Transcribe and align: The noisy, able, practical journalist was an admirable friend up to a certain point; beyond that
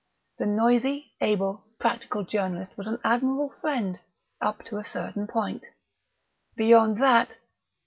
The 0.39 0.47
noisy, 0.47 1.13
able, 1.21 1.63
practical 1.77 2.23
journalist 2.25 2.75
was 2.75 2.87
an 2.87 2.97
admirable 3.03 3.51
friend 3.61 3.99
up 4.41 4.65
to 4.65 4.77
a 4.79 4.83
certain 4.83 5.27
point; 5.27 5.67
beyond 6.55 6.99
that 7.03 7.37